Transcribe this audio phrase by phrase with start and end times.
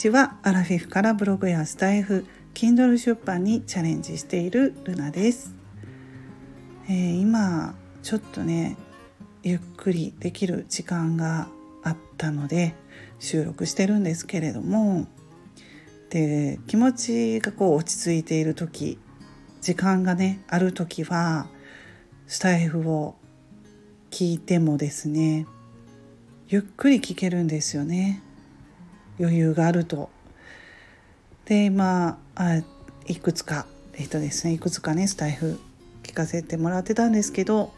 [0.00, 0.38] ちは。
[0.42, 5.54] アラフィフからブログやスタイフ Kindle 出版にチャレンジしているルナです、
[6.88, 8.78] えー、今ちょっとね
[9.42, 11.48] ゆっくりできる時間が
[11.82, 12.74] あったので
[13.18, 15.06] 収録してるんですけれども
[16.08, 18.98] で気持ちがこう落ち着いている時
[19.60, 21.46] 時間がねある時は
[22.26, 23.16] スタイフを
[24.10, 25.46] 聞いてもですね
[26.48, 28.22] ゆっくり聞けるんですよね。
[29.20, 30.10] 余裕があると。
[31.44, 32.62] でまああ
[33.06, 35.60] いくつかえっとですねいくつかねスタイフ
[36.02, 37.72] 聞かせてもらってたんですけど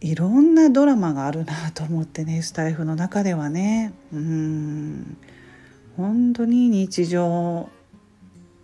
[0.00, 3.92] いろんなドラマがあるなと思ってねスタイフの中ではね。
[4.12, 5.16] うん。
[5.96, 7.68] 本当に日常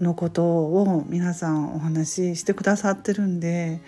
[0.00, 3.80] のことを皆さんお話ししてくださってるんで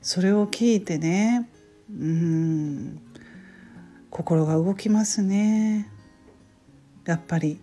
[0.00, 1.48] それを聞いてね
[1.90, 3.00] うん。
[4.10, 5.90] 心が動きますね。
[7.06, 7.58] やっぱり。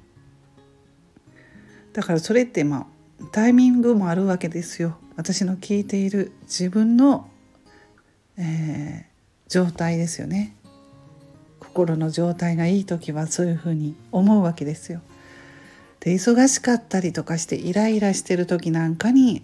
[1.94, 2.88] だからそれってま
[3.22, 4.98] あタイミングもあるわけですよ。
[5.16, 7.30] 私の聞いている自分の、
[8.38, 10.56] えー、状態ですよね。
[11.60, 15.02] 心の状態がいい時はそういうふうに思うわけですよ。
[16.00, 19.44] で忙しかったりとかしてイライラしてる時なんかに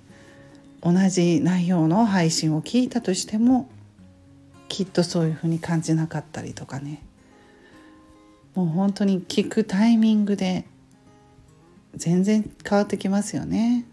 [0.82, 3.70] 同じ内容の配信を聞いたとしても
[4.68, 7.02] きっとそういうふうに感じなかったりとかね。
[8.60, 10.66] もう本当に聞くタイミングで
[11.96, 13.86] 全然変わってきますよね。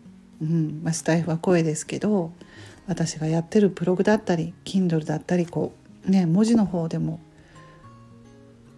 [0.42, 0.81] うん。
[0.83, 2.33] まあ、スタイフは声ですけど
[2.89, 5.73] 私がやってるブログだったり Kindle だったりこ
[6.05, 7.20] うね文字の方でも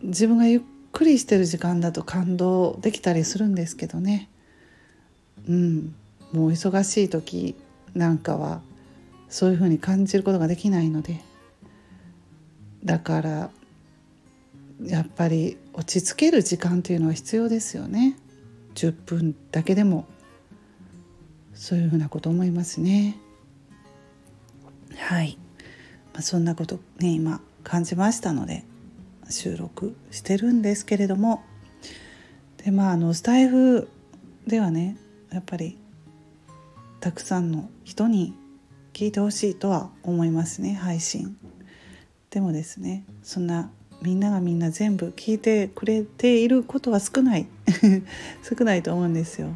[0.03, 0.61] 自分がゆっ
[0.92, 4.28] くりしてる時間だと感動できたりするんですけどね。
[5.48, 5.95] うん。
[6.34, 7.56] もう忙しい時
[7.95, 8.61] なんかは
[9.30, 11.23] そういうふうに感じることができないので。
[12.84, 13.50] だから
[14.83, 18.17] やっぱり落ち着ける時間というのは必要ですよね。
[18.75, 20.07] 10分だけでも
[21.55, 23.17] そういうふうなこと思いますね。
[24.97, 25.36] はい、
[26.13, 28.64] まあ、そんなことね今感じましたので
[29.29, 31.42] 収録してるんですけれども。
[32.64, 33.89] でまああのスタイフ
[34.47, 34.97] ではね
[35.31, 35.79] やっぱり
[37.01, 38.35] たくさんの人に
[38.92, 41.36] 聞いてほしいとは思いますね配信。
[42.31, 43.70] でもですねそんな
[44.01, 47.47] みんながみんな全部聞いてくれていることは少ない。
[48.48, 49.48] 少ないと思うんですよ。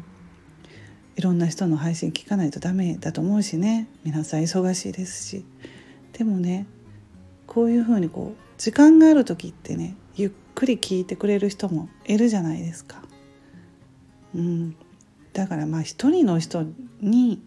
[1.15, 3.87] いろんな人の配信聞かないとダメだと思うしね。
[4.03, 5.45] 皆さん忙しいですし。
[6.13, 6.65] でもね
[7.47, 13.03] こういうふうにこう時間がある時ってねゆっくり聞いてくれる人もいるじゃないですか。
[14.35, 14.75] うん、
[15.33, 16.65] だからまあ一人の人
[17.01, 17.41] に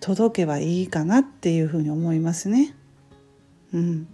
[0.00, 2.74] 届けばいいかなっていうふうに思いますね。
[3.72, 4.06] うん、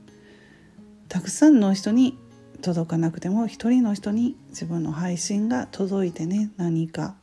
[1.10, 2.16] たくさんの人に
[2.62, 7.16] 届かなくても一人の人に自分の配信が届いてね何か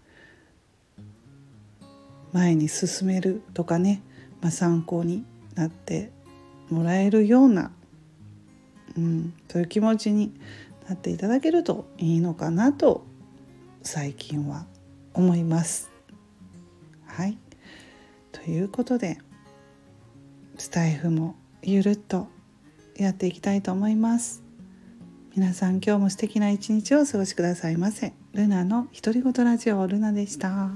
[2.33, 4.03] 前に進めるとかね、
[4.41, 5.23] まあ、参考に
[5.55, 6.11] なって
[6.69, 7.71] もらえるような、
[8.97, 10.33] うん、そういう気持ちに
[10.89, 13.05] なっていただけるといいのかなと
[13.83, 14.65] 最近は
[15.13, 15.89] 思います。
[17.05, 17.37] はい
[18.33, 19.17] ということで
[20.57, 22.27] スタイフもゆるっと
[23.03, 24.43] やっていきたいと思います。
[25.35, 28.13] 皆さん今日も素敵な一日をお過ごしくださいませ。
[28.33, 30.69] ルナの独り言ラジオルナでした。